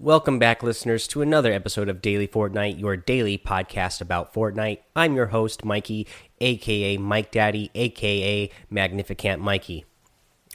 [0.00, 4.80] Welcome back, listeners, to another episode of Daily Fortnite, your daily podcast about Fortnite.
[4.96, 6.08] I'm your host, Mikey,
[6.40, 9.84] aka Mike Daddy, aka Magnificent Mikey.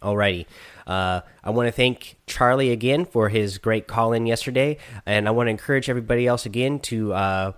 [0.01, 0.45] Alrighty,
[0.85, 5.31] uh, I want to thank Charlie again for his great call in yesterday, and I
[5.31, 7.51] want to encourage everybody else again to uh,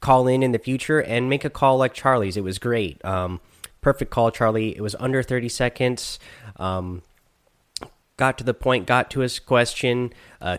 [0.00, 2.36] call in in the future and make a call like Charlie's.
[2.36, 3.02] It was great.
[3.04, 3.40] Um,
[3.80, 4.76] perfect call, Charlie.
[4.76, 6.18] It was under 30 seconds.
[6.56, 7.02] Um,
[8.16, 10.58] got to the point, got to his question, uh,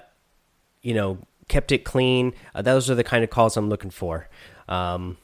[0.82, 2.34] you know, kept it clean.
[2.56, 4.30] Uh, those are the kind of calls I'm looking for.
[4.68, 5.18] Um,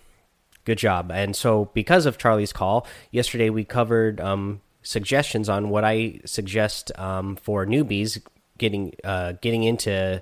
[0.65, 1.11] good job.
[1.11, 6.91] And so, because of Charlie's call, yesterday we covered um, suggestions on what I suggest
[6.97, 8.21] um, for newbies
[8.57, 10.21] getting uh, getting into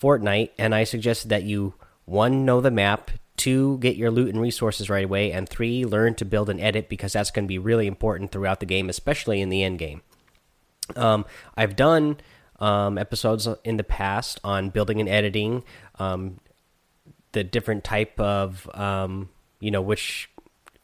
[0.00, 4.40] Fortnite, and I suggested that you one know the map, two get your loot and
[4.40, 7.58] resources right away, and three learn to build and edit because that's going to be
[7.58, 10.02] really important throughout the game, especially in the end game.
[10.96, 11.24] Um,
[11.56, 12.18] I've done
[12.62, 15.64] um, episodes in the past on building and editing,
[15.98, 16.38] um,
[17.32, 19.28] the different type of um,
[19.60, 20.30] you know which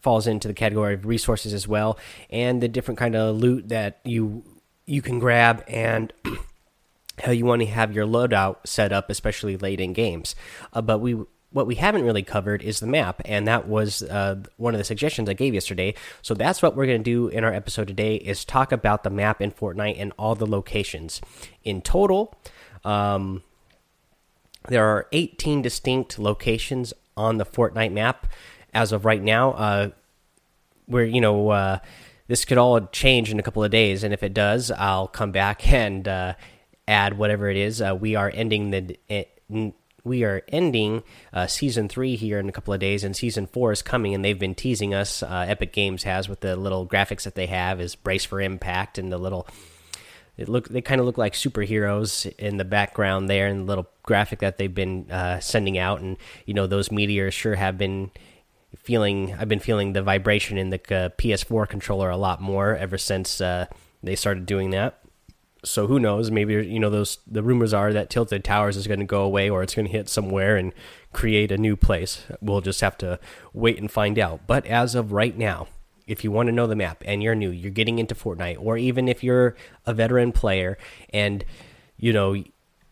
[0.00, 1.96] falls into the category of resources as well,
[2.30, 4.42] and the different kind of loot that you
[4.86, 6.12] you can grab and
[7.24, 10.34] how you want to have your loadout set up, especially late in games.
[10.72, 11.16] Uh, but we
[11.50, 14.84] what we haven't really covered is the map, and that was uh, one of the
[14.84, 15.94] suggestions I gave yesterday.
[16.20, 19.10] So that's what we're going to do in our episode today: is talk about the
[19.10, 21.20] map in Fortnite and all the locations.
[21.64, 22.36] In total,
[22.84, 23.42] um,
[24.68, 28.26] there are 18 distinct locations on the Fortnite map
[28.74, 29.52] as of right now.
[29.52, 29.90] Uh,
[30.88, 31.78] where you know uh,
[32.26, 35.32] this could all change in a couple of days, and if it does, I'll come
[35.32, 36.34] back and uh,
[36.86, 37.80] add whatever it is.
[37.80, 39.26] Uh, we are ending the.
[40.08, 41.02] We are ending
[41.34, 44.24] uh, season three here in a couple of days, and season four is coming, and
[44.24, 45.22] they've been teasing us.
[45.22, 48.96] Uh, Epic Games has with the little graphics that they have is brace for impact,
[48.96, 49.46] and the little
[50.38, 53.86] it look they kind of look like superheroes in the background there, and the little
[54.02, 58.10] graphic that they've been uh, sending out, and you know those meteors sure have been
[58.76, 59.34] feeling.
[59.34, 63.42] I've been feeling the vibration in the uh, PS4 controller a lot more ever since
[63.42, 63.66] uh,
[64.02, 64.97] they started doing that
[65.64, 66.30] so who knows?
[66.30, 67.18] Maybe you know those.
[67.26, 69.92] The rumors are that Tilted Towers is going to go away, or it's going to
[69.92, 70.72] hit somewhere and
[71.12, 72.24] create a new place.
[72.40, 73.18] We'll just have to
[73.52, 74.46] wait and find out.
[74.46, 75.66] But as of right now,
[76.06, 78.78] if you want to know the map and you're new, you're getting into Fortnite, or
[78.78, 80.78] even if you're a veteran player
[81.10, 81.44] and
[81.96, 82.42] you know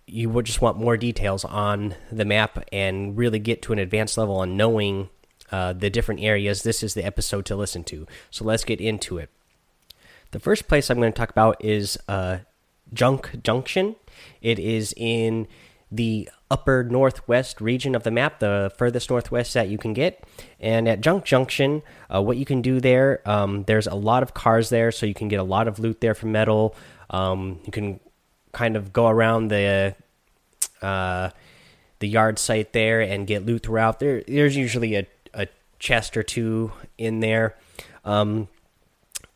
[0.06, 4.16] you would just want more details on the map and really get to an advanced
[4.16, 5.08] level on knowing
[5.50, 8.06] uh, the different areas, this is the episode to listen to.
[8.30, 9.30] So let's get into it.
[10.30, 12.38] The first place I'm going to talk about is uh,
[12.92, 13.96] Junk Junction.
[14.40, 15.46] It is in
[15.90, 20.24] the upper northwest region of the map, the furthest northwest that you can get.
[20.60, 21.82] And at Junk Junction,
[22.12, 25.14] uh, what you can do there, um, there's a lot of cars there, so you
[25.14, 26.74] can get a lot of loot there for metal.
[27.10, 28.00] Um, you can
[28.52, 29.94] kind of go around the
[30.82, 31.30] uh,
[31.98, 34.00] the yard site there and get loot throughout.
[34.00, 35.48] There, there's usually a, a
[35.78, 37.56] chest or two in there.
[38.04, 38.48] Um,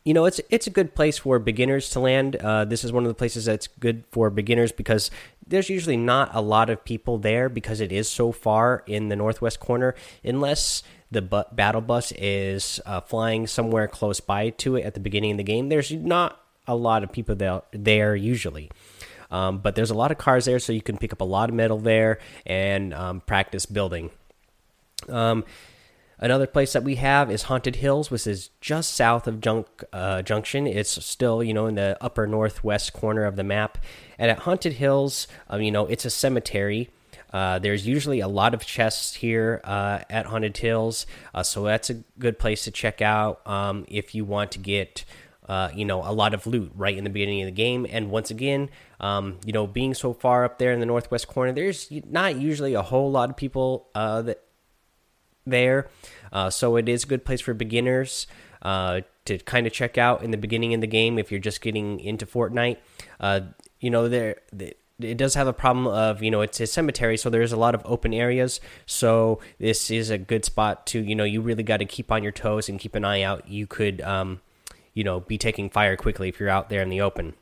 [0.03, 2.35] you know it's it's a good place for beginners to land.
[2.35, 5.11] Uh, this is one of the places that's good for beginners because
[5.45, 9.15] there's usually not a lot of people there because it is so far in the
[9.15, 14.83] northwest corner, unless the bu battle bus is uh, flying somewhere close by to it
[14.83, 15.69] at the beginning of the game.
[15.69, 18.71] There's not a lot of people there, there usually.
[19.29, 21.49] Um, but there's a lot of cars there, so you can pick up a lot
[21.49, 24.09] of metal there and um, practice building.
[25.07, 25.45] Um,
[26.23, 30.21] Another place that we have is Haunted Hills, which is just south of Junk uh,
[30.21, 30.67] Junction.
[30.67, 33.79] It's still, you know, in the upper northwest corner of the map.
[34.19, 36.91] And at Haunted Hills, um, you know, it's a cemetery.
[37.33, 41.89] Uh, there's usually a lot of chests here uh, at Haunted Hills, uh, so that's
[41.89, 45.05] a good place to check out um, if you want to get,
[45.47, 47.87] uh, you know, a lot of loot right in the beginning of the game.
[47.89, 51.53] And once again, um, you know, being so far up there in the northwest corner,
[51.53, 54.43] there's not usually a whole lot of people uh, that
[55.45, 55.89] there.
[56.31, 58.27] Uh, so it is a good place for beginners
[58.61, 61.61] uh, to kind of check out in the beginning of the game if you're just
[61.61, 62.77] getting into Fortnite.
[63.19, 63.41] Uh,
[63.79, 64.37] you know, there
[65.03, 67.75] it does have a problem of you know it's a cemetery, so there's a lot
[67.75, 68.59] of open areas.
[68.85, 72.23] So this is a good spot to you know you really got to keep on
[72.23, 73.47] your toes and keep an eye out.
[73.47, 74.41] You could um,
[74.93, 77.33] you know be taking fire quickly if you're out there in the open.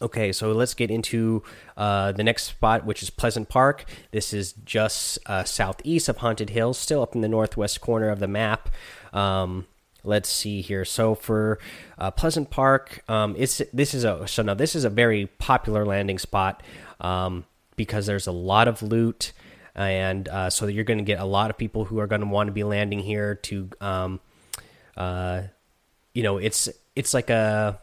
[0.00, 1.42] Okay, so let's get into
[1.76, 3.84] uh, the next spot, which is Pleasant Park.
[4.12, 8.20] This is just uh, southeast of Haunted Hills, still up in the northwest corner of
[8.20, 8.70] the map.
[9.12, 9.66] Um,
[10.04, 10.84] let's see here.
[10.84, 11.58] So for
[11.98, 15.84] uh, Pleasant Park, um, it's this is a so now this is a very popular
[15.84, 16.62] landing spot
[17.00, 17.44] um,
[17.74, 19.32] because there's a lot of loot,
[19.74, 22.26] and uh, so you're going to get a lot of people who are going to
[22.28, 24.20] want to be landing here to, um,
[24.96, 25.42] uh,
[26.14, 27.80] you know, it's it's like a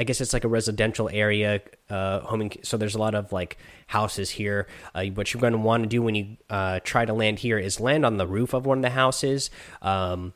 [0.00, 1.60] I guess it's like a residential area,
[1.90, 2.48] uh, home.
[2.62, 4.66] so there's a lot of like houses here.
[4.94, 7.58] Uh, what you're going to want to do when you uh, try to land here
[7.58, 9.50] is land on the roof of one of the houses,
[9.82, 10.32] um,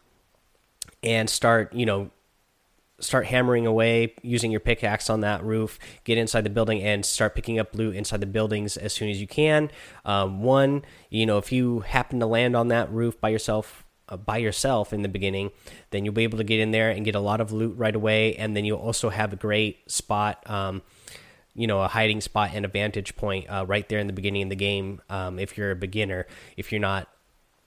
[1.03, 2.11] and start, you know,
[3.01, 5.79] start hammering away using your pickaxe on that roof.
[6.05, 9.19] Get inside the building and start picking up loot inside the buildings as soon as
[9.19, 9.71] you can.
[10.05, 14.17] Um, one, you know, if you happen to land on that roof by yourself uh,
[14.17, 15.51] by yourself in the beginning,
[15.91, 17.95] then you'll be able to get in there and get a lot of loot right
[17.95, 20.83] away, and then you'll also have a great spot, um,
[21.55, 24.43] you know, a hiding spot and a vantage point uh, right there in the beginning
[24.43, 25.01] of the game.
[25.09, 27.09] Um, if you're a beginner, if you're not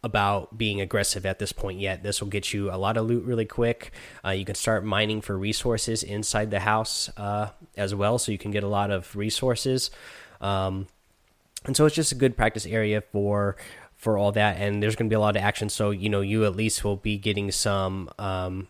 [0.03, 3.23] about being aggressive at this point yet, this will get you a lot of loot
[3.23, 3.91] really quick.
[4.23, 8.37] Uh, you can start mining for resources inside the house uh, as well, so you
[8.37, 9.89] can get a lot of resources.
[10.39, 10.87] Um,
[11.65, 13.57] and so it's just a good practice area for
[13.97, 15.69] for all that, and there's going to be a lot of action.
[15.69, 18.67] So you know, you at least will be getting some um,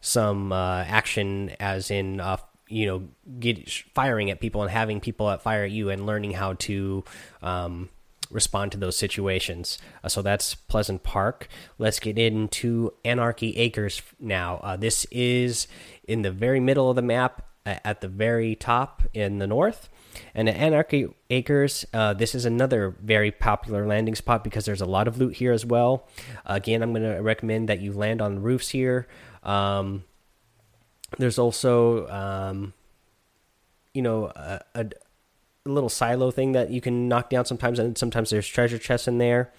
[0.00, 2.38] some uh, action, as in uh,
[2.68, 3.08] you know,
[3.38, 7.04] get firing at people and having people fire at you, and learning how to
[7.42, 7.88] um,
[8.30, 9.78] respond to those situations.
[10.04, 11.48] Uh, so that's Pleasant Park.
[11.78, 14.60] Let's get into Anarchy Acres now.
[14.62, 15.66] Uh, this is
[16.06, 19.88] in the very middle of the map, at the very top in the north.
[20.34, 24.86] And at Anarchy Acres, uh, this is another very popular landing spot because there's a
[24.86, 26.08] lot of loot here as well.
[26.46, 29.06] again, I'm going to recommend that you land on roofs here.
[29.42, 30.04] Um,
[31.18, 32.72] there's also, um,
[33.94, 34.86] you know, a, a,
[35.66, 39.18] little silo thing that you can knock down sometimes, and sometimes there's treasure chests in
[39.18, 39.52] there.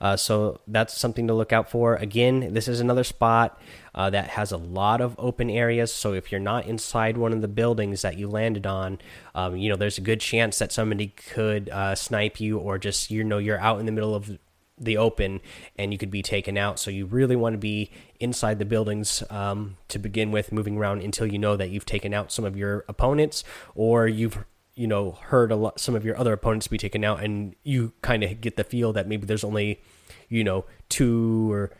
[0.00, 1.96] Uh, so that's something to look out for.
[1.96, 3.60] Again, this is another spot
[3.94, 5.92] uh, that has a lot of open areas.
[5.92, 8.98] So if you're not inside one of the buildings that you landed on,
[9.34, 13.10] um, you know there's a good chance that somebody could uh, snipe you, or just
[13.10, 14.38] you know you're out in the middle of
[14.80, 15.40] the open
[15.76, 16.78] and you could be taken out.
[16.78, 17.90] So you really want to be
[18.20, 22.14] inside the buildings um, to begin with, moving around until you know that you've taken
[22.14, 24.44] out some of your opponents or you've
[24.78, 27.92] you know heard a lot some of your other opponents be taken out and you
[28.00, 29.80] kind of get the feel that maybe there's only
[30.28, 31.70] you know two or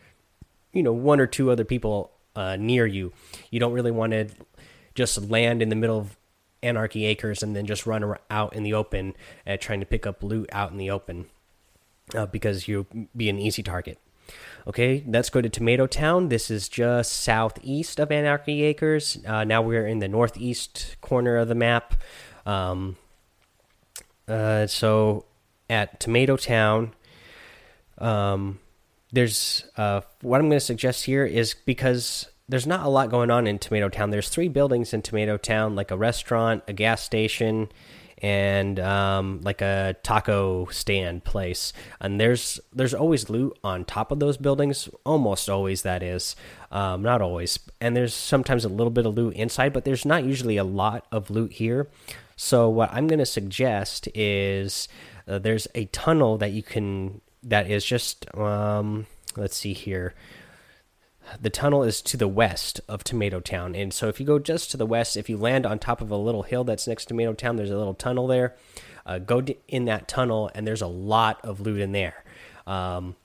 [0.72, 3.12] you know one or two other people uh, near you.
[3.50, 4.28] You don't really want to
[4.94, 6.16] just land in the middle of
[6.62, 9.14] anarchy acres and then just run out in the open
[9.46, 11.26] uh, trying to pick up loot out in the open
[12.14, 12.86] uh, because you'll
[13.16, 13.98] be an easy target.
[14.66, 16.28] Okay let's go to tomato town.
[16.28, 19.18] This is just southeast of anarchy acres.
[19.26, 21.94] Uh, now we're in the northeast corner of the map
[22.48, 22.96] um,
[24.26, 25.26] uh, so
[25.68, 26.94] at Tomato Town,
[27.98, 28.58] um,
[29.12, 33.30] there's uh, what I'm going to suggest here is because there's not a lot going
[33.30, 34.08] on in Tomato Town.
[34.08, 37.68] There's three buildings in Tomato Town, like a restaurant, a gas station,
[38.22, 41.72] and um, like a taco stand place.
[42.00, 46.36] And there's there's always loot on top of those buildings, almost always that is,
[46.70, 47.58] um, not always.
[47.80, 51.06] And there's sometimes a little bit of loot inside, but there's not usually a lot
[51.12, 51.88] of loot here.
[52.36, 54.88] So what I'm going to suggest is
[55.26, 59.06] uh, there's a tunnel that you can that is just um,
[59.36, 60.14] let's see here.
[61.40, 64.70] The tunnel is to the west of Tomato Town, and so if you go just
[64.70, 67.08] to the west, if you land on top of a little hill that's next to
[67.08, 68.56] Tomato Town, there's a little tunnel there.
[69.06, 72.24] Uh, go in that tunnel, and there's a lot of loot in there.
[72.66, 73.16] Um,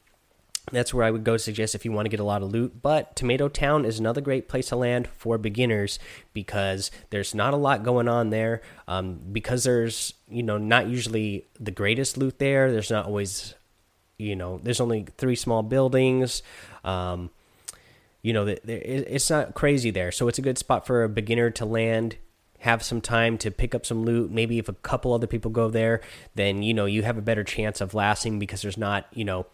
[0.71, 2.81] that's where I would go suggest if you want to get a lot of loot.
[2.81, 5.99] But Tomato Town is another great place to land for beginners
[6.33, 8.61] because there's not a lot going on there.
[8.87, 12.71] Um, because there's you know not usually the greatest loot there.
[12.71, 13.55] There's not always
[14.17, 16.41] you know there's only three small buildings.
[16.85, 17.29] Um,
[18.23, 21.65] you know it's not crazy there, so it's a good spot for a beginner to
[21.65, 22.17] land
[22.59, 24.31] have some time to pick up some loot.
[24.31, 25.99] Maybe if a couple other people go there,
[26.33, 29.45] then you know you have a better chance of lasting because there's not you know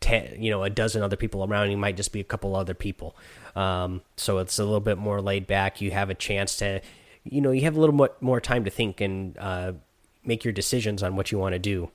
[0.00, 1.70] ten, you know, a dozen other people around.
[1.70, 3.16] You might just be a couple other people.
[3.54, 5.80] Um, so it's a little bit more laid back.
[5.80, 6.80] You have a chance to,
[7.24, 9.72] you know, you have a little more, more time to think and uh,
[10.24, 11.90] make your decisions on what you want to do.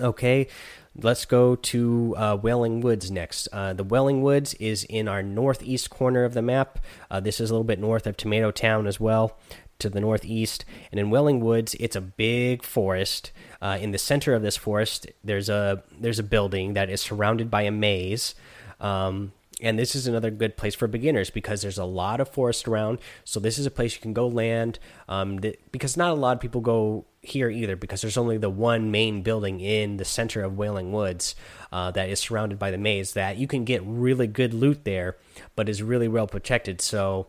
[0.00, 0.46] Okay,
[0.94, 3.48] let's go to uh, Wailing Woods next.
[3.50, 6.78] Uh, the Wailing Woods is in our northeast corner of the map.
[7.10, 9.38] Uh, this is a little bit north of Tomato Town as well
[9.78, 10.66] to the northeast.
[10.90, 13.32] And in Wailing Woods, it's a big forest.
[13.62, 17.50] Uh, in the center of this forest, there's a there's a building that is surrounded
[17.50, 18.34] by a maze.
[18.78, 22.68] Um, and this is another good place for beginners because there's a lot of forest
[22.68, 22.98] around.
[23.24, 24.78] So this is a place you can go land.
[25.08, 25.40] Um,
[25.72, 29.22] because not a lot of people go here either because there's only the one main
[29.22, 31.34] building in the center of Wailing Woods
[31.72, 35.16] uh, that is surrounded by the maze that you can get really good loot there,
[35.54, 36.80] but is really well protected.
[36.80, 37.28] So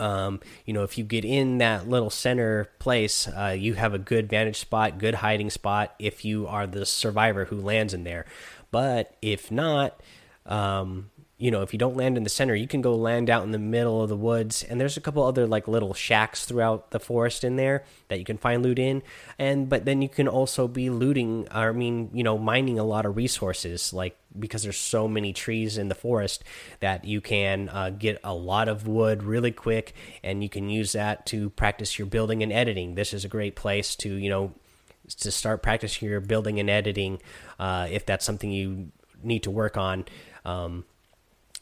[0.00, 3.98] um, you know, if you get in that little center place, uh, you have a
[3.98, 8.24] good vantage spot, good hiding spot if you are the survivor who lands in there.
[8.70, 10.00] But if not,
[10.46, 13.44] um, you know if you don't land in the center you can go land out
[13.44, 14.62] in the middle of the woods.
[14.62, 18.24] And there's a couple other like little shacks throughout the forest in there that you
[18.24, 19.02] can find loot in.
[19.38, 23.06] And but then you can also be looting i mean you know mining a lot
[23.06, 26.44] of resources like because there's so many trees in the forest
[26.80, 29.94] that you can uh, get a lot of wood really quick.
[30.22, 32.94] And you can use that to practice your building and editing.
[32.94, 34.52] This is a great place to you know
[35.08, 37.20] to start practicing your building and editing
[37.58, 38.92] uh, if that's something you
[39.22, 40.04] need to work on.
[40.44, 40.84] Um,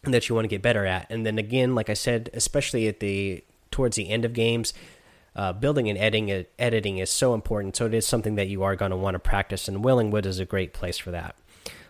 [0.03, 1.07] that you want to get better at.
[1.11, 4.73] And then again, like I said, especially at the towards the end of games,
[5.35, 7.77] uh, building and editing editing is so important.
[7.77, 10.39] So it is something that you are going to want to practice, and Willingwood is
[10.39, 11.37] a great place for that.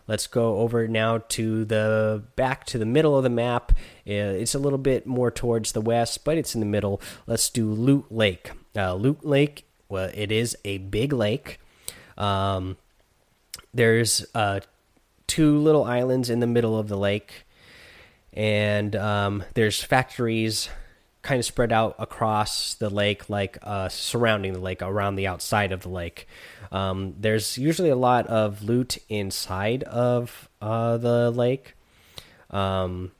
[0.08, 3.72] Let's go over now to the back to the middle of the map.
[4.06, 7.00] Uh, it's a little bit more towards the west, but it's in the middle.
[7.26, 8.52] Let's do Loot Lake.
[8.76, 11.58] Uh, Loot Lake, well, it is a big lake.
[12.16, 12.76] Um,
[13.75, 14.60] there's uh,
[15.26, 17.45] two little islands in the middle of the lake
[18.37, 20.69] and um, there's factories
[21.23, 25.73] kind of spread out across the lake, like uh, surrounding the lake, around the outside
[25.73, 26.28] of the lake.
[26.71, 31.75] Um, there's usually a lot of loot inside of uh, the lake,
[32.50, 33.11] um,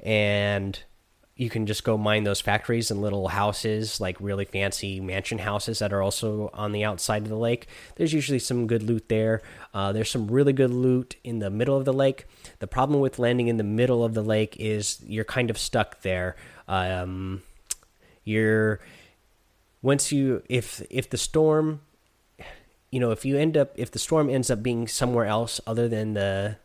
[0.00, 0.78] and
[1.36, 5.80] you can just go mine those factories and little houses, like really fancy mansion houses
[5.80, 7.66] that are also on the outside of the lake.
[7.96, 9.42] There's usually some good loot there.
[9.72, 12.26] Uh, there's some really good loot in the middle of the lake.
[12.60, 16.02] The problem with landing in the middle of the lake is you're kind of stuck
[16.02, 16.36] there.
[16.68, 17.42] Um,
[18.22, 18.78] you're
[19.82, 21.80] once you if if the storm,
[22.92, 25.88] you know, if you end up if the storm ends up being somewhere else other
[25.88, 26.58] than the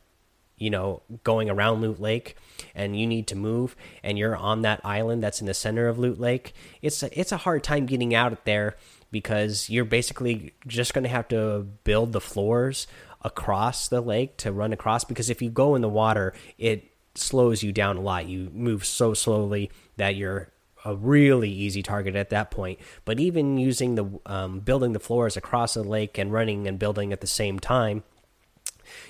[0.60, 2.36] you know going around loot lake
[2.76, 5.98] and you need to move and you're on that island that's in the center of
[5.98, 8.76] loot lake it's a, it's a hard time getting out there
[9.12, 12.86] because you're basically just going to have to build the floors
[13.24, 17.64] across the lake to run across because if you go in the water it slows
[17.64, 18.28] you down a lot.
[18.28, 20.50] You move so slowly that you're
[20.86, 22.80] a really easy target at that point.
[23.06, 27.12] But even using the um, building the floors across the lake and running and building
[27.12, 28.04] at the same time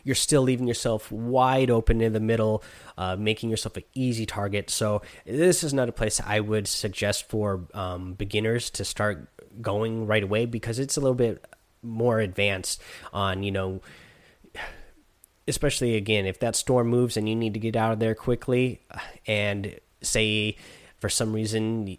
[0.03, 2.63] you're still leaving yourself wide open in the middle,
[2.97, 4.69] uh, making yourself an easy target.
[4.69, 9.29] So this is not a place I would suggest for um, beginners to start
[9.61, 11.45] going right away because it's a little bit
[11.81, 12.81] more advanced
[13.13, 13.81] on you know
[15.47, 18.81] especially again if that storm moves and you need to get out of there quickly
[19.25, 20.55] and say
[20.99, 21.97] for some reason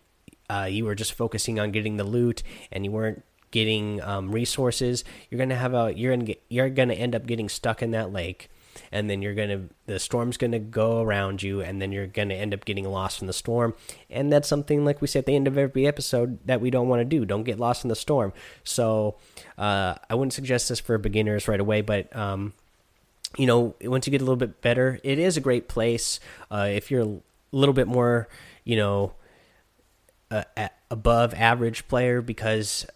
[0.48, 5.04] uh, you were just focusing on getting the loot and you weren't getting um, resources,
[5.28, 8.50] you're gonna have a you're gonna you're gonna end up getting stuck in that lake,
[8.92, 12.54] and then you're gonna the storm's gonna go around you, and then you're gonna end
[12.54, 13.74] up getting lost in the storm,
[14.08, 16.88] and that's something like we say at the end of every episode that we don't
[16.88, 17.24] want to do.
[17.24, 18.32] Don't get lost in the storm.
[18.64, 19.16] So
[19.58, 22.52] uh, I wouldn't suggest this for beginners right away, but um,
[23.36, 26.20] you know once you get a little bit better, it is a great place.
[26.50, 27.20] Uh, if you're a
[27.52, 28.28] little bit more,
[28.64, 29.14] you know.
[30.32, 32.86] Uh, above average player because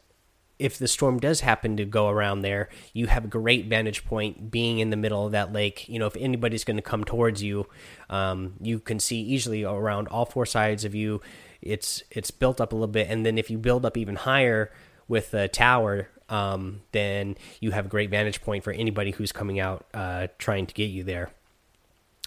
[0.59, 4.51] if the storm does happen to go around there, you have a great vantage point
[4.51, 5.89] being in the middle of that lake.
[5.89, 7.67] You know, if anybody's going to come towards you,
[8.09, 11.21] um, you can see easily around all four sides of you.
[11.61, 14.71] It's it's built up a little bit, and then if you build up even higher
[15.09, 19.59] with the tower, um, then you have a great vantage point for anybody who's coming
[19.59, 21.31] out uh, trying to get you there.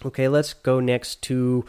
[0.04, 1.64] Okay, let's go next to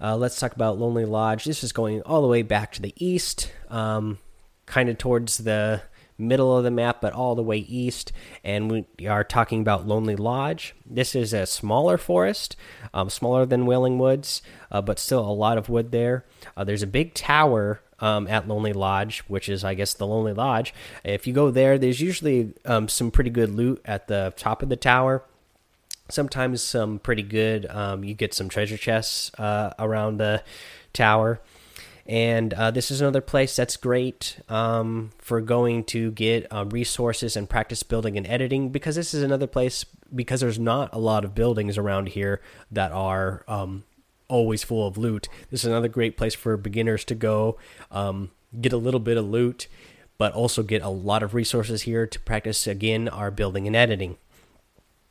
[0.00, 1.44] uh, let's talk about Lonely Lodge.
[1.44, 4.18] This is going all the way back to the east, um,
[4.66, 5.82] kind of towards the
[6.18, 8.12] middle of the map, but all the way east.
[8.42, 10.74] And we are talking about Lonely Lodge.
[10.84, 12.56] This is a smaller forest,
[12.92, 16.24] um, smaller than Wailing Woods, uh, but still a lot of wood there.
[16.56, 20.32] Uh, there's a big tower um, at Lonely Lodge, which is, I guess, the Lonely
[20.32, 20.74] Lodge.
[21.04, 24.68] If you go there, there's usually um, some pretty good loot at the top of
[24.68, 25.22] the tower.
[26.10, 27.66] Sometimes some pretty good.
[27.66, 30.42] Um, you get some treasure chests uh, around the
[30.92, 31.40] tower
[32.08, 37.36] and uh, this is another place that's great um, for going to get uh, resources
[37.36, 39.84] and practice building and editing because this is another place
[40.14, 42.40] because there's not a lot of buildings around here
[42.72, 43.84] that are um,
[44.26, 45.28] always full of loot.
[45.50, 47.58] This is another great place for beginners to go
[47.90, 49.68] um, get a little bit of loot
[50.16, 54.16] but also get a lot of resources here to practice again our building and editing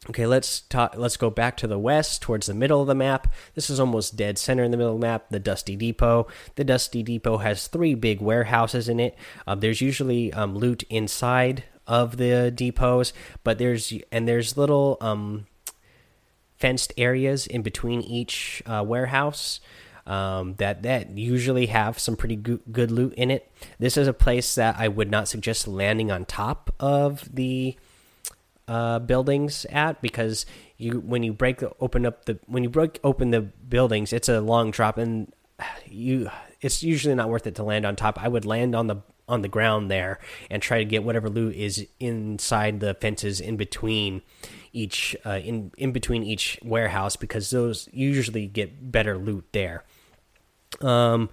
[0.09, 0.63] Okay, let's.
[0.95, 3.33] Let's go back to the west, towards the middle of the map.
[3.55, 5.25] This is almost dead center in the middle of the map.
[5.29, 6.27] The Dusty Depot.
[6.55, 9.17] The Dusty Depot has three big warehouses in it.
[9.45, 13.11] Uh, there's usually um, loot inside of the depots,
[13.43, 15.47] but there's and there's little um,
[16.57, 19.59] fenced areas in between each uh, warehouse.
[20.05, 23.51] Um, that that usually have some pretty go good loot in it.
[23.77, 27.75] This is a place that I would not suggest landing on top of the
[28.67, 30.45] uh, buildings at because
[30.77, 34.29] you when you break the, open up the when you break open the buildings, it's
[34.29, 35.31] a long drop, and
[35.85, 36.29] you
[36.61, 38.21] it's usually not worth it to land on top.
[38.21, 38.97] I would land on the
[39.27, 40.19] on the ground there
[40.49, 44.21] and try to get whatever loot is inside the fences in between
[44.71, 49.83] each uh, in in between each warehouse because those usually get better loot there.
[50.81, 51.29] Um,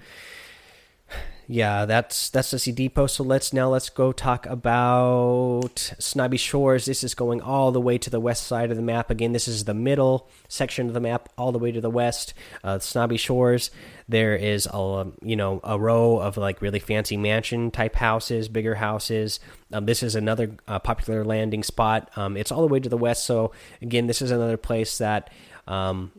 [1.46, 3.06] yeah, that's that's the Sea Depot.
[3.06, 6.86] So let's now let's go talk about Snobby Shores.
[6.86, 9.10] This is going all the way to the west side of the map.
[9.10, 12.32] Again, this is the middle section of the map, all the way to the west.
[12.62, 13.70] Uh, Snobby Shores.
[14.08, 18.76] There is a you know a row of like really fancy mansion type houses, bigger
[18.76, 19.38] houses.
[19.72, 22.10] Um, this is another uh, popular landing spot.
[22.16, 23.26] Um, it's all the way to the west.
[23.26, 25.30] So again, this is another place that
[25.66, 26.12] um,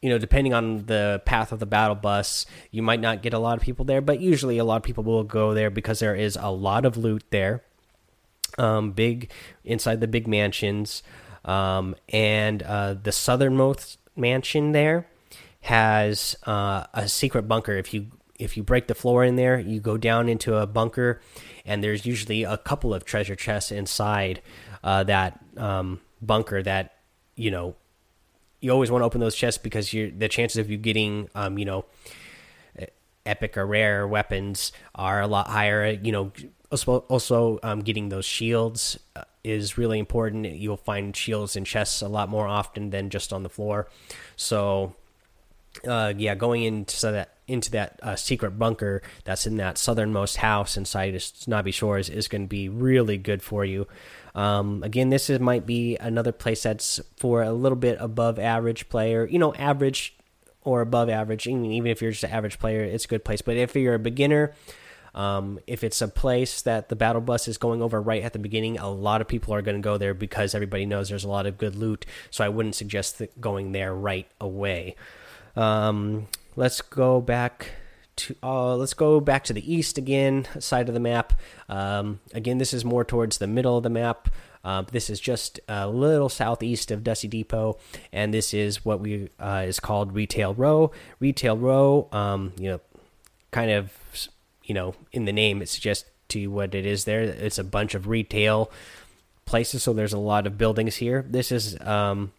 [0.00, 3.38] you know, depending on the path of the battle bus, you might not get a
[3.38, 6.14] lot of people there, but usually a lot of people will go there because there
[6.14, 7.64] is a lot of loot there.
[8.56, 9.30] Um, big
[9.64, 11.02] inside the big mansions,
[11.44, 15.06] um, and uh, the southernmost mansion there
[15.62, 17.72] has uh, a secret bunker.
[17.72, 18.06] If you
[18.38, 21.20] if you break the floor in there, you go down into a bunker,
[21.66, 24.40] and there's usually a couple of treasure chests inside
[24.82, 26.96] uh, that um, bunker that
[27.36, 27.76] you know
[28.60, 31.58] you always want to open those chests because you the chances of you getting um,
[31.58, 31.84] you know
[33.28, 35.90] epic or rare weapons are a lot higher.
[35.90, 36.32] You know,
[36.72, 40.46] also, also um, getting those shields uh, is really important.
[40.46, 43.88] You'll find shields in chests a lot more often than just on the floor.
[44.36, 44.96] So,
[45.86, 50.76] uh, yeah, going into that into that uh, secret bunker that's in that southernmost house
[50.76, 53.86] inside Snobby Shores is going to be really good for you.
[54.38, 58.88] Um, again, this is, might be another place that's for a little bit above average
[58.88, 59.26] player.
[59.26, 60.14] You know, average
[60.62, 61.48] or above average.
[61.48, 63.42] Mean, even if you're just an average player, it's a good place.
[63.42, 64.54] But if you're a beginner,
[65.12, 68.38] um, if it's a place that the battle bus is going over right at the
[68.38, 71.28] beginning, a lot of people are going to go there because everybody knows there's a
[71.28, 72.06] lot of good loot.
[72.30, 74.94] So I wouldn't suggest going there right away.
[75.56, 77.72] Um, let's go back
[78.18, 81.40] to uh, let's go back to the east again side of the map.
[81.68, 84.28] Um, again, this is more towards the middle of the map.
[84.64, 87.78] Uh, this is just a little southeast of Dusty Depot,
[88.12, 90.90] and this is what we uh, is called Retail Row.
[91.20, 92.80] Retail Row, um, you know,
[93.50, 93.92] kind of,
[94.64, 97.04] you know, in the name it suggests to you what it is.
[97.04, 98.70] There, it's a bunch of retail
[99.46, 101.24] places, so there's a lot of buildings here.
[101.26, 102.32] This is um,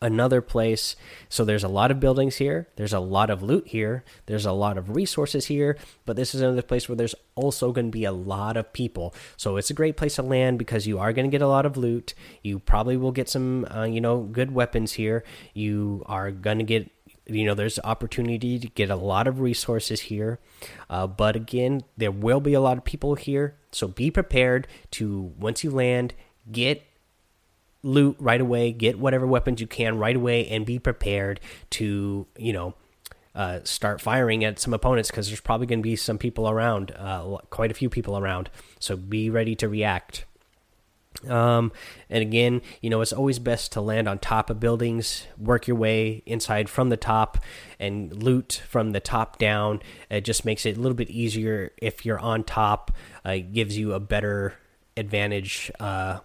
[0.00, 0.96] another place.
[1.28, 2.68] So there's a lot of buildings here.
[2.76, 4.04] There's a lot of loot here.
[4.26, 5.76] There's a lot of resources here.
[6.04, 9.14] But this is another place where there's also going to be a lot of people.
[9.36, 11.66] So it's a great place to land because you are going to get a lot
[11.66, 12.14] of loot.
[12.42, 15.24] You probably will get some uh, you know good weapons here.
[15.54, 16.90] You are going to get
[17.26, 20.40] you know there's opportunity to get a lot of resources here.
[20.90, 23.56] Uh, but again there will be a lot of people here.
[23.70, 26.14] So be prepared to once you land
[26.50, 26.82] get
[27.82, 32.52] loot right away, get whatever weapons you can right away, and be prepared to, you
[32.52, 32.74] know,
[33.34, 36.92] uh, start firing at some opponents because there's probably going to be some people around,
[36.98, 38.50] uh, quite a few people around.
[38.80, 40.24] So be ready to react.
[41.26, 41.72] Um,
[42.10, 45.76] and again, you know, it's always best to land on top of buildings, work your
[45.76, 47.38] way inside from the top,
[47.78, 49.80] and loot from the top down.
[50.10, 52.92] It just makes it a little bit easier if you're on top.
[53.24, 54.54] Uh, it gives you a better
[54.96, 56.20] advantage uh,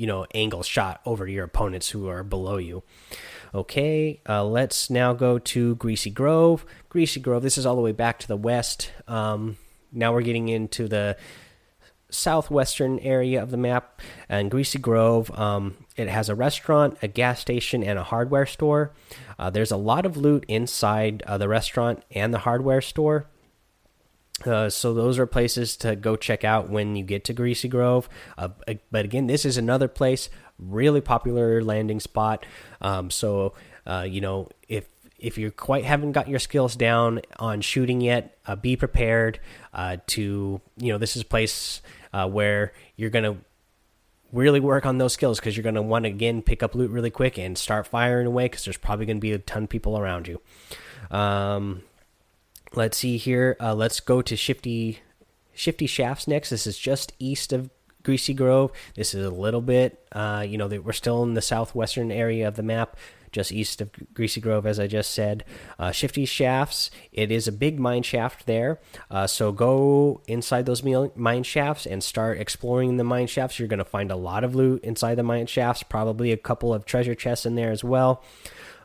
[0.00, 2.82] you know angle shot over your opponents who are below you.
[3.54, 6.64] Okay, uh, let's now go to Greasy Grove.
[6.88, 7.42] Greasy Grove.
[7.42, 8.92] This is all the way back to the west.
[9.06, 9.58] Um,
[9.92, 11.18] now we're getting into the
[12.10, 14.00] southwestern area of the map.
[14.28, 18.92] And Greasy Grove, um, it has a restaurant, a gas station, and a hardware store.
[19.38, 23.26] Uh, there's a lot of loot inside uh, the restaurant and the hardware store.
[24.46, 28.08] Uh, so those are places to go check out when you get to Greasy Grove.
[28.38, 28.48] Uh,
[28.90, 32.46] but again, this is another place, really popular landing spot.
[32.80, 33.54] Um, so
[33.86, 38.38] uh, you know, if if you quite haven't got your skills down on shooting yet,
[38.46, 39.40] uh, be prepared
[39.74, 43.36] uh, to you know this is a place where you're gonna
[44.32, 47.10] really work on those skills because you're gonna want to again pick up loot really
[47.10, 50.28] quick and start firing away because there's probably gonna be a ton of people around
[50.28, 50.40] you.
[51.10, 51.82] Um,
[52.74, 53.56] let's see here.
[53.60, 55.00] Uh, let's go to Shifty
[55.52, 56.50] Shifty Shafts next.
[56.50, 57.70] This is just east of
[58.02, 58.72] Greasy Grove.
[58.94, 62.56] This is a little bit, uh, you know, we're still in the southwestern area of
[62.56, 62.96] the map,
[63.30, 65.44] just east of Greasy Grove, as I just said.
[65.78, 68.80] Uh, Shifty Shafts, it is a big mine shaft there.
[69.10, 73.58] Uh, so go inside those mine shafts and start exploring the mine shafts.
[73.58, 76.72] You're going to find a lot of loot inside the mine shafts, probably a couple
[76.72, 78.24] of treasure chests in there as well.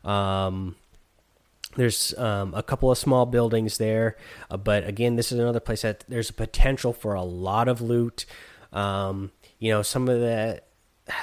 [0.04, 0.76] Um,
[1.75, 4.17] there's um, a couple of small buildings there,
[4.49, 7.81] uh, but again, this is another place that there's a potential for a lot of
[7.81, 8.25] loot.
[8.73, 10.61] Um, you know, some of the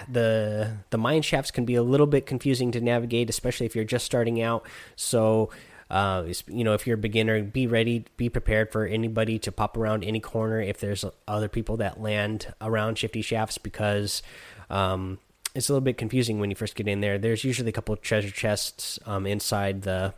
[0.08, 3.84] the the mine shafts can be a little bit confusing to navigate, especially if you're
[3.84, 4.66] just starting out.
[4.96, 5.50] So,
[5.90, 9.76] uh, you know, if you're a beginner, be ready, be prepared for anybody to pop
[9.76, 14.22] around any corner if there's other people that land around shifty shafts because
[14.70, 15.18] um,
[15.54, 17.18] it's a little bit confusing when you first get in there.
[17.18, 20.14] There's usually a couple of treasure chests um, inside the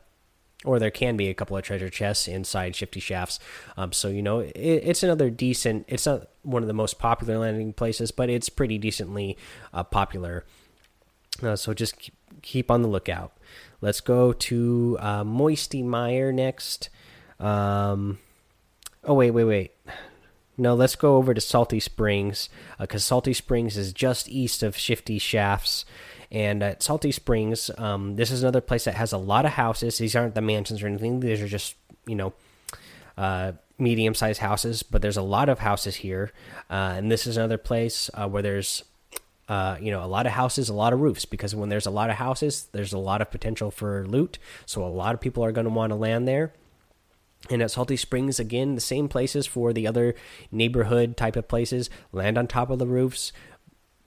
[0.65, 3.39] or there can be a couple of treasure chests inside shifty shafts.
[3.77, 7.39] Um, so you know it, it's another decent it's not one of the most popular
[7.39, 9.37] landing places but it's pretty decently
[9.73, 10.45] uh, popular.
[11.43, 12.11] Uh, so just
[12.43, 13.33] keep, on the lookout.
[13.81, 16.89] Let's go to uh, moisty mire next.
[17.39, 18.19] Um,
[19.05, 19.73] oh wait wait wait.
[20.57, 22.49] No let's go over to salty springs
[22.79, 25.85] because uh, salty springs is just east of shifty shafts
[26.35, 29.99] and at Salty Springs, um, this is another place that has a lot of houses.
[29.99, 31.21] These aren't the mansions or anything.
[31.21, 32.33] These are just you know
[33.17, 36.33] uh, medium sized houses, but there's a lot of houses here.
[36.69, 38.83] Uh, and this is another place uh, where there's
[39.49, 41.25] uh, you know a lot of houses, a lot of roofs.
[41.25, 44.41] Because when there's a lot of houses, there's a lot of potential for loot.
[44.67, 46.53] So a lot of people are going to want to land there.
[47.51, 50.15] And at Salty Springs, again, the same places for the other
[50.51, 51.91] neighborhood type of places.
[52.11, 53.33] Land on top of the roofs,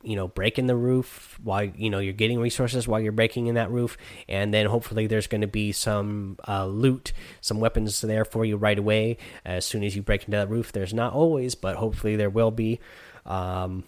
[0.03, 3.55] you know breaking the roof while you know you're getting resources while you're breaking in
[3.55, 3.97] that roof.
[4.27, 8.57] And then hopefully there's going to be some uh, loot some weapons there for you
[8.57, 9.17] right away.
[9.43, 12.51] As soon as you break into that roof there's not always but hopefully there will
[12.51, 12.79] be.
[13.25, 13.83] Um,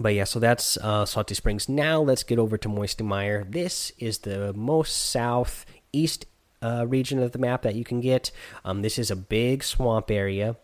[0.00, 1.68] but yeah so that's uh, salty springs.
[1.68, 6.26] Now let's get over to moisty mire this is the most southeast
[6.62, 8.30] uh, region of the map that you can get.
[8.64, 10.56] Um, this is a big swamp area.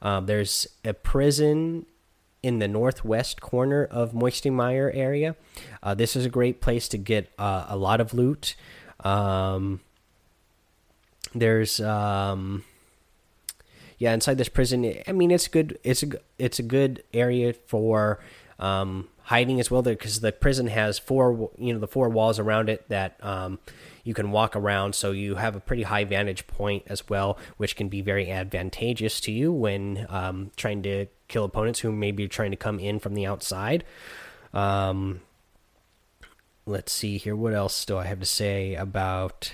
[0.00, 1.86] Um, there's a prison
[2.42, 5.36] in the northwest corner of Moisty area.
[5.82, 8.54] Uh, this is a great place to get uh, a lot of loot.
[9.00, 9.80] Um,
[11.34, 12.64] there's um,
[13.98, 14.94] yeah, inside this prison.
[15.06, 15.78] I mean, it's good.
[15.84, 18.20] It's a it's a good area for
[18.58, 22.38] um, hiding as well, there because the prison has four you know the four walls
[22.38, 23.58] around it that um,
[24.04, 27.76] you can walk around, so you have a pretty high vantage point as well, which
[27.76, 32.28] can be very advantageous to you when um, trying to kill opponents who may be
[32.28, 33.84] trying to come in from the outside.
[34.52, 35.20] Um,
[36.66, 37.36] let's see here.
[37.36, 39.52] What else do I have to say about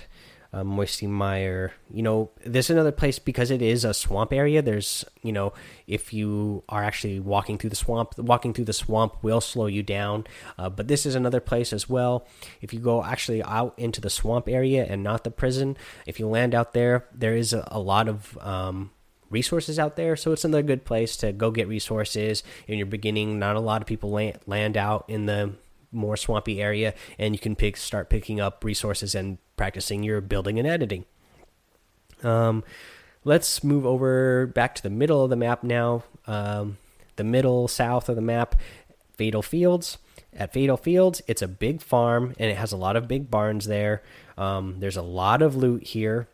[0.53, 1.73] uh, Moisty Mire?
[1.89, 4.61] You know, this is another place because it is a swamp area.
[4.61, 5.53] There's, you know,
[5.87, 9.83] if you are actually walking through the swamp, walking through the swamp will slow you
[9.83, 10.25] down.
[10.57, 12.27] Uh, but this is another place as well.
[12.61, 16.27] If you go actually out into the swamp area and not the prison, if you
[16.27, 18.91] land out there, there is a, a lot of um,
[19.29, 20.15] resources out there.
[20.15, 23.39] So it's another good place to go get resources in your beginning.
[23.39, 25.53] Not a lot of people land, land out in the
[25.97, 30.59] more swampy area, and you can pick start picking up resources and practicing your building
[30.59, 31.05] and editing.
[32.23, 32.63] Um,
[33.23, 36.03] let's move over back to the middle of the map now.
[36.25, 36.77] Um,
[37.15, 38.55] the middle south of the map,
[39.15, 39.97] Fatal Fields.
[40.33, 43.65] At Fatal Fields, it's a big farm and it has a lot of big barns
[43.65, 44.03] there.
[44.37, 46.27] Um, there's a lot of loot here.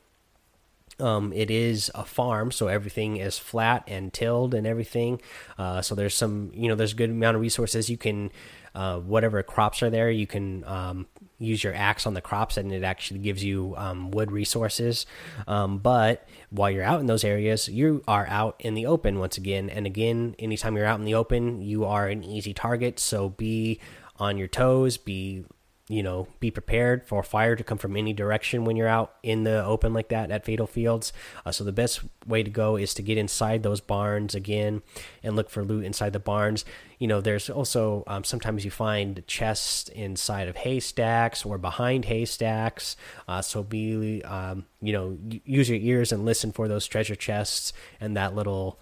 [1.00, 5.22] Um, it is a farm, so everything is flat and tilled and everything.
[5.58, 7.90] Uh, so there's some, you know, there's a good amount of resources.
[7.90, 8.32] You can,
[8.76, 11.08] uh, whatever crops are there, you can um,
[11.38, 15.06] use your axe on the crops, and it actually gives you um, wood resources.
[15.48, 19.38] Um, but while you're out in those areas, you are out in the open once
[19.38, 19.70] again.
[19.70, 23.00] And again, anytime you're out in the open, you are an easy target.
[23.00, 23.80] So be
[24.18, 25.46] on your toes, be
[25.94, 29.44] you know be prepared for fire to come from any direction when you're out in
[29.44, 31.14] the open like that at fatal fields.
[31.46, 34.82] Uh, so the best way to go is to get inside those barns again
[35.22, 36.66] and look for loot inside the barns.
[36.98, 42.98] You know there's also um, sometimes you find chests inside of haystacks or behind haystacks.
[43.28, 47.72] Uh, so be um, you know use your ears and listen for those treasure chests
[48.02, 48.80] and that little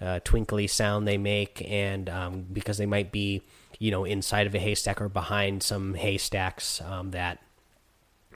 [0.00, 3.42] uh, twinkly sound they make and um, because they might be
[3.84, 7.38] you know inside of a haystack or behind some haystacks um, that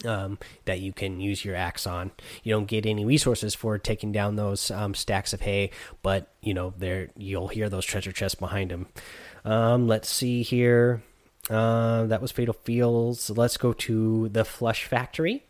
[0.05, 2.11] um, that you can use your axe on.
[2.43, 5.71] You don't get any resources for taking down those um, stacks of hay,
[6.03, 8.89] but you know there you'll hear those treasure chests behind them.
[9.47, 11.03] Um, let's see here.
[11.49, 13.31] Uh, that was Fatal Fields.
[13.31, 15.45] Let's go to the Flush Factory.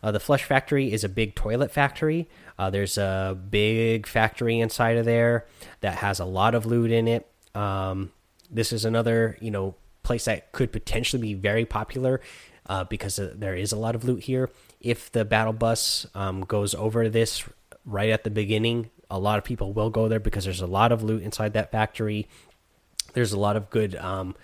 [0.00, 2.28] Uh, the Flush Factory is a big toilet factory.
[2.56, 5.46] Uh, there's a big factory inside of there
[5.80, 7.26] that has a lot of loot in it.
[7.52, 8.12] Um,
[8.50, 12.20] this is another you know place that could potentially be very popular
[12.66, 14.50] uh, because there is a lot of loot here.
[14.80, 17.44] If the battle bus um, goes over this
[17.84, 20.92] right at the beginning, a lot of people will go there because there's a lot
[20.92, 22.28] of loot inside that factory.
[23.12, 24.36] There's a lot of good um,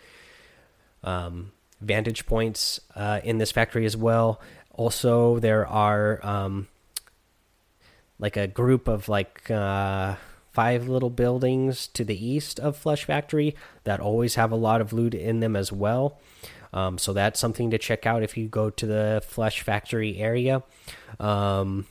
[1.04, 4.40] um, vantage points uh, in this factory as well.
[4.72, 6.66] Also, there are um,
[8.18, 10.16] like a group of like uh,
[10.56, 14.90] five little buildings to the east of Flush Factory that always have a lot of
[14.90, 16.18] loot in them as well.
[16.72, 20.62] Um, so that's something to check out if you go to the Flush Factory area.
[21.20, 21.84] Um,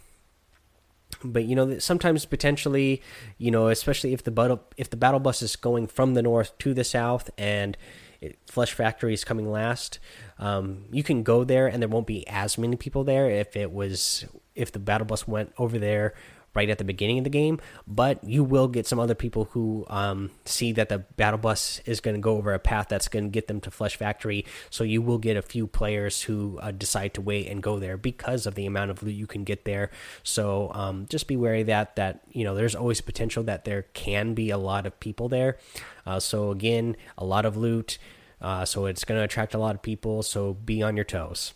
[1.23, 3.01] but you know sometimes potentially
[3.37, 6.57] you know especially if the battle if the battle bus is going from the north
[6.57, 7.77] to the south and
[8.21, 9.97] it, flush factory is coming last
[10.39, 13.71] um, you can go there and there won't be as many people there if it
[13.71, 14.25] was
[14.55, 16.13] if the battle bus went over there
[16.55, 19.85] right at the beginning of the game, but you will get some other people who
[19.89, 23.25] um, see that the battle bus is going to go over a path that's going
[23.25, 24.45] to get them to Flush Factory.
[24.69, 27.97] So you will get a few players who uh, decide to wait and go there
[27.97, 29.91] because of the amount of loot you can get there.
[30.23, 34.33] So um, just be wary that that you know there's always potential that there can
[34.33, 35.57] be a lot of people there.
[36.05, 37.97] Uh, so again, a lot of loot.
[38.41, 40.23] Uh, so it's going to attract a lot of people.
[40.23, 41.53] So be on your toes.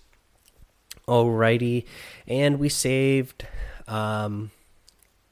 [1.07, 1.85] Alrighty,
[2.27, 3.45] and we saved.
[3.87, 4.51] Um,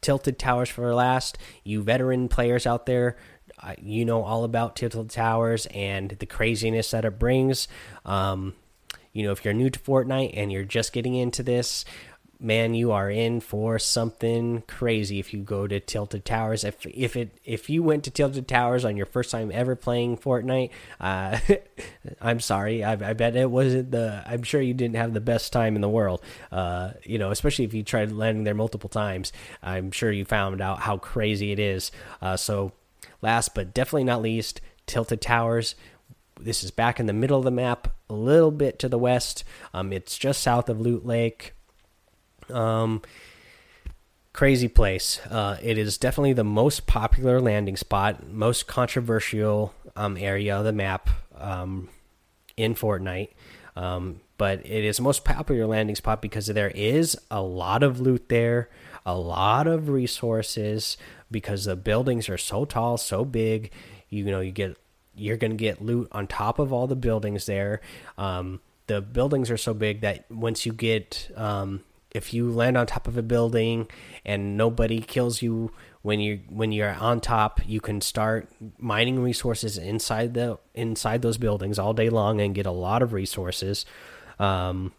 [0.01, 1.37] Tilted Towers for last.
[1.63, 3.17] You veteran players out there,
[3.61, 7.67] uh, you know all about Tilted Towers and the craziness that it brings.
[8.05, 8.53] Um,
[9.13, 11.85] you know, if you're new to Fortnite and you're just getting into this,
[12.39, 16.63] man, you are in for something crazy if you go to Tilted Towers.
[16.63, 20.17] If if it if you went to Tilted Towers on your first time ever playing
[20.17, 20.69] Fortnite,
[20.99, 21.39] uh,
[22.21, 22.83] I'm sorry.
[22.83, 24.23] I, I, bet it wasn't the.
[24.25, 26.21] I'm sure you didn't have the best time in the world.
[26.51, 29.31] Uh, you know, especially if you tried landing there multiple times.
[29.63, 31.91] I'm sure you found out how crazy it is.
[32.21, 32.73] Uh, so,
[33.21, 35.75] last but definitely not least, Tilted Towers.
[36.39, 39.43] This is back in the middle of the map, a little bit to the west.
[39.73, 41.55] Um, it's just south of Loot Lake
[42.51, 43.01] um,
[44.33, 45.19] crazy place.
[45.29, 50.71] Uh, it is definitely the most popular landing spot, most controversial um, area of the
[50.71, 51.89] map um,
[52.55, 53.29] in Fortnite.
[53.75, 57.99] Um, but it is the most popular landing spot because there is a lot of
[57.99, 58.69] loot there,
[59.05, 60.97] a lot of resources
[61.31, 63.71] because the buildings are so tall, so big.
[64.09, 64.77] You know, you get
[65.15, 67.81] you're going to get loot on top of all the buildings there.
[68.17, 72.87] Um, the buildings are so big that once you get um, if you land on
[72.87, 73.87] top of a building
[74.25, 79.77] and nobody kills you when you when you're on top you can start mining resources
[79.77, 83.85] inside the inside those buildings all day long and get a lot of resources.
[84.39, 84.93] Um,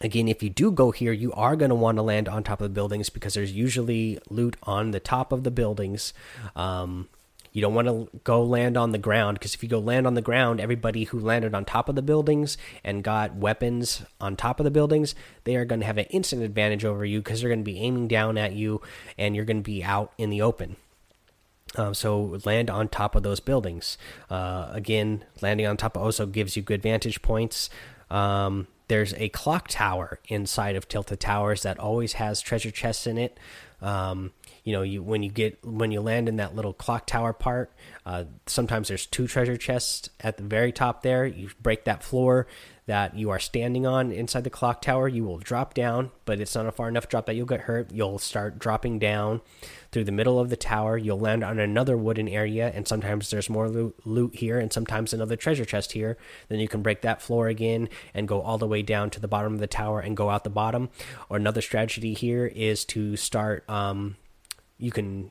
[0.00, 2.60] again if you do go here you are going to want to land on top
[2.60, 6.12] of the buildings because there's usually loot on the top of the buildings.
[6.56, 7.08] Um,
[7.54, 10.14] you don't want to go land on the ground because if you go land on
[10.14, 14.58] the ground, everybody who landed on top of the buildings and got weapons on top
[14.58, 15.14] of the buildings,
[15.44, 17.78] they are going to have an instant advantage over you because they're going to be
[17.78, 18.82] aiming down at you
[19.16, 20.74] and you're going to be out in the open.
[21.76, 23.98] Um, so land on top of those buildings.
[24.28, 27.70] Uh, again, landing on top also gives you good vantage points.
[28.10, 33.16] Um, there's a clock tower inside of Tilted Towers that always has treasure chests in
[33.16, 33.38] it.
[33.84, 34.32] Um,
[34.64, 37.70] you know you when you get when you land in that little clock tower part
[38.06, 41.24] uh, sometimes there's two treasure chests at the very top there.
[41.24, 42.46] You break that floor
[42.86, 46.54] that you are standing on inside the clock tower you will drop down but it's
[46.54, 47.92] not a far enough drop that you'll get hurt.
[47.92, 49.40] You'll start dropping down
[49.92, 50.96] through the middle of the tower.
[50.96, 55.36] You'll land on another wooden area and sometimes there's more loot, here and sometimes another
[55.36, 56.16] treasure chest here.
[56.48, 59.28] Then you can break that floor again and go all the way down to the
[59.28, 60.90] bottom of the tower and go out the bottom.
[61.28, 64.16] Or another strategy here is to start um,
[64.78, 65.30] you can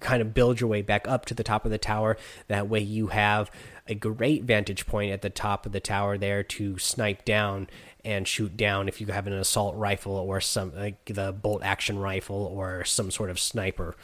[0.00, 2.16] kind of build your way back up to the top of the tower.
[2.48, 3.50] That way, you have
[3.88, 7.68] a great vantage point at the top of the tower there to snipe down
[8.04, 11.98] and shoot down if you have an assault rifle or some like the bolt action
[11.98, 13.96] rifle or some sort of sniper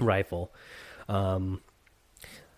[0.00, 0.52] rifle.
[1.08, 1.60] Um,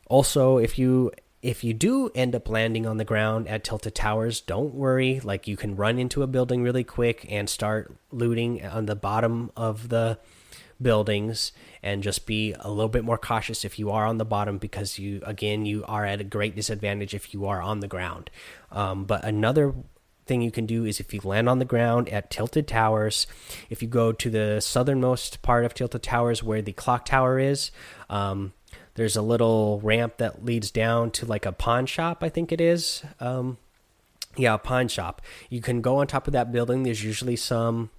[0.07, 4.41] also, if you if you do end up landing on the ground at tilted towers
[4.41, 8.87] don't worry like you can run into a building really quick and start looting on
[8.87, 10.19] the bottom of the
[10.81, 14.59] buildings and just be a little bit more cautious if you are on the bottom
[14.59, 18.31] because you again you are at a great disadvantage if you are on the ground.
[18.71, 19.75] Um, but another
[20.27, 23.29] thing you can do is if you land on the ground at tilted towers
[23.71, 27.71] if you go to the southernmost part of tilted towers where the clock tower is
[28.11, 28.53] um,
[28.95, 32.61] there's a little ramp that leads down to like a pawn shop i think it
[32.61, 33.05] is.
[33.21, 33.59] Um,
[34.37, 35.23] yeah a pawn shop.
[35.51, 36.83] You can go on top of that building.
[36.83, 37.91] There's usually some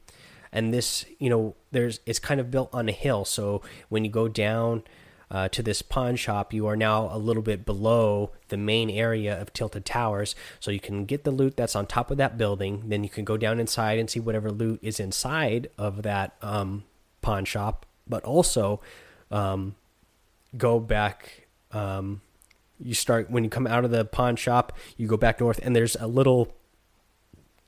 [0.51, 3.25] and this you know there's it's kind of built on a hill.
[3.25, 4.83] So when you go down
[5.29, 9.39] uh, to this pawn shop you are now a little bit below the main area
[9.39, 10.36] of tilted towers.
[10.60, 12.83] So you can get the loot that's on top of that building.
[12.88, 16.83] Then you can go down inside and see whatever loot is inside of that um,
[17.21, 17.86] pawn shop.
[18.07, 18.79] But also
[19.31, 19.75] um,
[20.57, 22.21] go back um,
[22.79, 25.75] you start when you come out of the pawn shop you go back north and
[25.75, 26.53] there's a little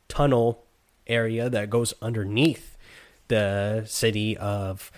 [0.08, 0.64] tunnel
[1.10, 2.78] area that goes underneath
[3.28, 4.92] the city of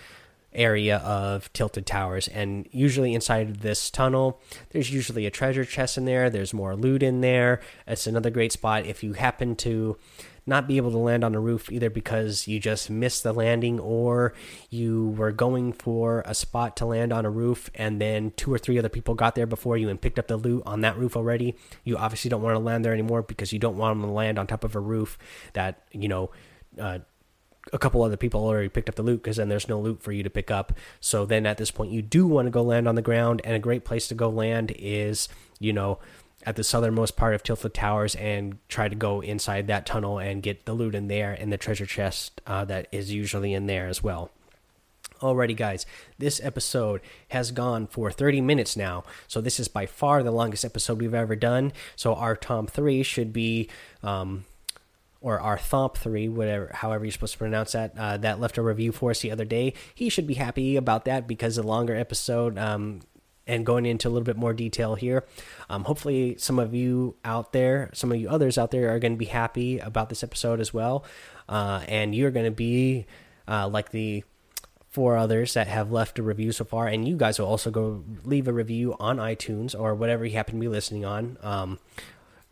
[0.54, 2.28] area of tilted towers.
[2.28, 6.30] And usually inside of this tunnel there's usually a treasure chest in there.
[6.30, 7.62] There's more loot in there.
[7.88, 9.98] It's another great spot if you happen to
[10.46, 13.80] not be able to land on a roof either because you just missed the landing
[13.80, 14.34] or
[14.70, 18.58] you were going for a spot to land on a roof and then two or
[18.58, 21.16] three other people got there before you and picked up the loot on that roof
[21.16, 21.56] already.
[21.84, 24.40] You obviously don't want to land there anymore because you don't want them to land
[24.40, 25.18] on top of a roof
[25.54, 26.32] that, you know,
[26.80, 27.00] uh,
[27.74, 30.12] a couple other people already picked up the loot because then there's no loot for
[30.12, 30.74] you to pick up.
[31.00, 33.56] So then at this point, you do want to go land on the ground, and
[33.56, 36.00] a great place to go land is, you know,
[36.44, 40.42] at the southernmost part of Tilted Towers and try to go inside that tunnel and
[40.42, 43.88] get the loot in there and the treasure chest uh, that is usually in there
[43.88, 44.32] as well.
[45.20, 45.86] Alrighty, guys,
[46.18, 49.04] this episode has gone for 30 minutes now.
[49.28, 51.74] So, this is by far the longest episode we've ever done.
[51.96, 53.70] So, our Tom 3 should be,
[54.02, 54.46] um,
[55.22, 58.62] or our Thomp 3, whatever, however you're supposed to pronounce that, uh, that left a
[58.62, 59.74] review for us the other day.
[59.94, 63.02] He should be happy about that because the longer episode um,
[63.48, 65.26] and going into a little bit more detail here.
[65.70, 69.14] Um, hopefully, some of you out there, some of you others out there, are going
[69.14, 71.06] to be happy about this episode as well,
[71.50, 73.06] uh, and you're going to be
[73.48, 74.24] uh, like the
[74.90, 78.04] four others that have left a review so far, and you guys will also go
[78.24, 81.38] leave a review on iTunes or whatever you happen to be listening on.
[81.42, 81.80] Um,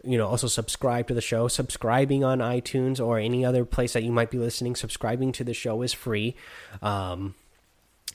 [0.03, 1.47] you know, also subscribe to the show.
[1.47, 5.53] Subscribing on iTunes or any other place that you might be listening, subscribing to the
[5.53, 6.35] show is free.
[6.81, 7.35] Um,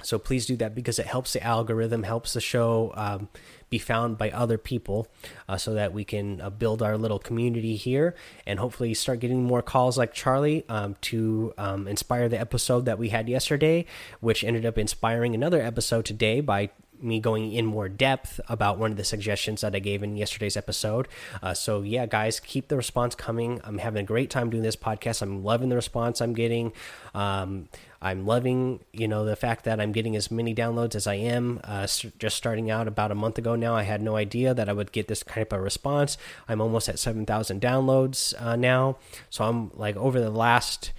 [0.03, 3.29] so please do that because it helps the algorithm, helps the show um,
[3.71, 5.07] be found by other people,
[5.49, 9.45] uh, so that we can uh, build our little community here and hopefully start getting
[9.45, 13.87] more calls like Charlie um, to um, inspire the episode that we had yesterday,
[14.19, 18.91] which ended up inspiring another episode today by me going in more depth about one
[18.91, 21.09] of the suggestions that I gave in yesterday's episode.
[21.43, 23.61] Uh, so yeah, guys, keep the response coming.
[23.65, 25.23] I'm having a great time doing this podcast.
[25.23, 26.73] I'm loving the response I'm getting.
[27.15, 27.69] Um,
[28.01, 31.61] I'm loving, you know, the fact that I'm getting as many downloads as I am.
[31.65, 31.87] Uh,
[32.19, 34.93] just starting out about a month ago now, I had no idea that I would
[34.93, 36.19] get this type of response.
[36.47, 38.99] I'm almost at 7,000 downloads uh, now.
[39.31, 40.93] So I'm like over the last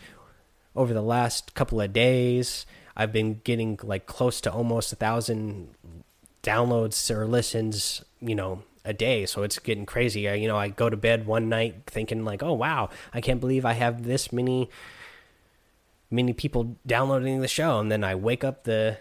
[0.75, 2.65] over the last couple of days.
[2.97, 5.75] I've been getting like close to almost a thousand
[6.45, 9.25] downloads or listens, you know, a day.
[9.25, 10.29] So it's getting crazy.
[10.29, 13.41] I, you know, I go to bed one night thinking like, oh wow, I can't
[13.41, 14.69] believe I have this many
[16.11, 18.99] many people downloading the show, and then I wake up the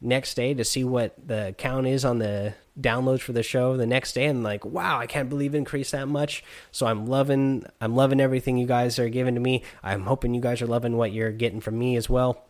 [0.00, 3.86] next day to see what the count is on the downloads for the show the
[3.86, 4.26] next day.
[4.26, 6.44] And like wow i can't believe it increased that much.
[6.72, 9.62] So i'm loving i'm loving everything you guys are giving to me.
[9.82, 12.44] I'm hoping you guys are loving what you're getting from me as well.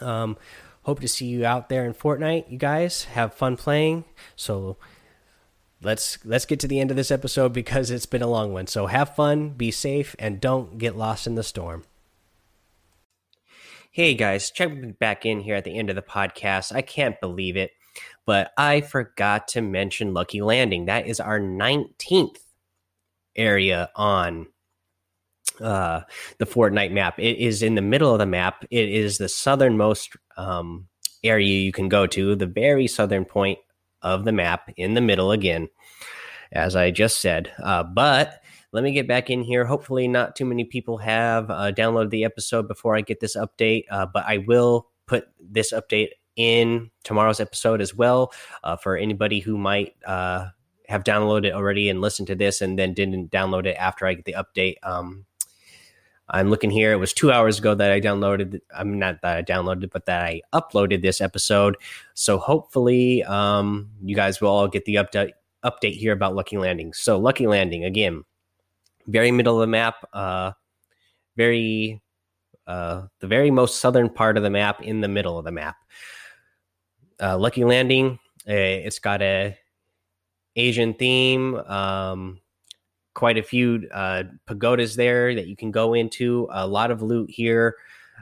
[0.00, 0.36] Um,
[0.82, 2.50] hope to see you out there in Fortnite.
[2.50, 4.04] You guys have fun playing.
[4.36, 4.76] So
[5.82, 8.66] let's let's get to the end of this episode because it's been a long one.
[8.66, 11.84] So have fun, be safe, and don't get lost in the storm.
[13.90, 16.74] Hey guys, check back in here at the end of the podcast.
[16.74, 17.72] I can't believe it,
[18.24, 20.86] but I forgot to mention Lucky Landing.
[20.86, 22.38] That is our 19th
[23.36, 24.46] area on
[25.60, 26.02] uh,
[26.38, 27.18] the Fortnite map.
[27.18, 28.64] It is in the middle of the map.
[28.70, 30.88] It is the southernmost um,
[31.24, 33.58] area you can go to, the very southern point
[34.02, 35.68] of the map, in the middle again,
[36.50, 37.52] as I just said.
[37.62, 38.42] Uh, but
[38.72, 39.64] let me get back in here.
[39.64, 43.84] Hopefully, not too many people have uh, downloaded the episode before I get this update,
[43.90, 48.32] uh, but I will put this update in tomorrow's episode as well
[48.64, 50.48] uh, for anybody who might uh,
[50.88, 54.24] have downloaded already and listened to this and then didn't download it after I get
[54.24, 54.76] the update.
[54.82, 55.26] Um,
[56.32, 56.92] I'm looking here.
[56.92, 58.60] It was two hours ago that I downloaded.
[58.74, 61.76] I'm not that I downloaded, but that I uploaded this episode.
[62.14, 66.92] So hopefully, um, you guys will all get the update update here about Lucky Landing.
[66.94, 68.24] So Lucky Landing again,
[69.06, 70.52] very middle of the map, uh,
[71.36, 72.00] very
[72.66, 75.76] uh, the very most southern part of the map in the middle of the map.
[77.20, 78.18] Uh, Lucky Landing.
[78.48, 79.56] Uh, it's got a
[80.56, 81.56] Asian theme.
[81.56, 82.40] Um,
[83.14, 86.48] quite a few uh, pagodas there that you can go into.
[86.50, 87.76] A lot of loot here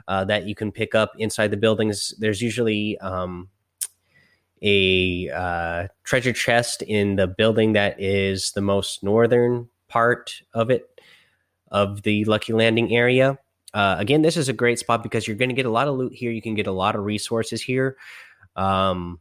[0.07, 2.13] uh, that you can pick up inside the buildings.
[2.19, 3.49] There's usually um,
[4.61, 11.01] a uh, treasure chest in the building that is the most northern part of it,
[11.71, 13.37] of the Lucky Landing area.
[13.73, 15.95] Uh, again, this is a great spot because you're going to get a lot of
[15.95, 16.31] loot here.
[16.31, 17.97] You can get a lot of resources here.
[18.55, 19.19] Um,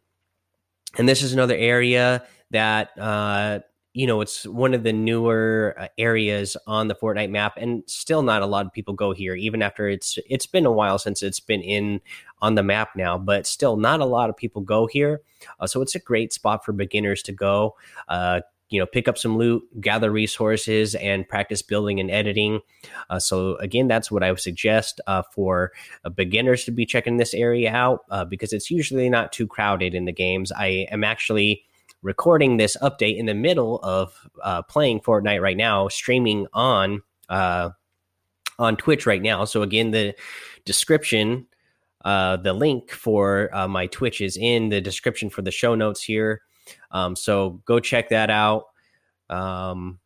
[0.98, 3.60] and this is another area that uh,
[3.92, 8.22] you know it's one of the newer uh, areas on the Fortnite map, and still
[8.22, 11.22] not a lot of people go here, even after it's it's been a while since
[11.22, 12.00] it's been in
[12.40, 13.18] on the map now.
[13.18, 15.22] But still, not a lot of people go here,
[15.58, 17.76] uh, so it's a great spot for beginners to go.
[18.08, 22.60] Uh, you know pick up some loot gather resources and practice building and editing
[23.08, 25.72] uh, so again that's what i would suggest uh, for
[26.04, 30.04] uh, beginners to be checking this area out because it's usually not too crowded in
[30.04, 31.64] the games i am actually
[32.02, 37.70] recording this update in the middle of uh, playing fortnite right now streaming on uh,
[38.58, 40.14] on twitch right now so again the
[40.64, 41.46] description
[42.04, 46.42] the link for my twitch is in the description for the show notes here
[46.90, 48.66] um, so go check that out.
[49.28, 49.98] Um,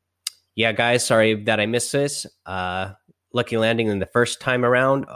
[0.55, 2.27] yeah, guys, sorry that I missed this.
[2.47, 2.93] Uh,
[3.33, 5.07] lucky landing in the first time around.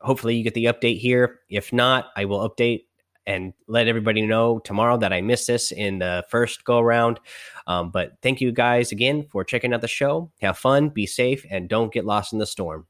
[0.00, 1.40] Hopefully, you get the update here.
[1.48, 2.84] If not, I will update
[3.26, 7.20] and let everybody know tomorrow that I missed this in the first go around.
[7.66, 10.30] Um, but thank you guys again for checking out the show.
[10.40, 12.86] Have fun, be safe, and don't get lost in the storm.